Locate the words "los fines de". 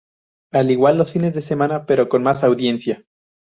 0.97-1.43